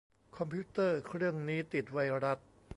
[0.37, 2.39] คอมพิวเตอร์เครื่องนี้ติดไวรัส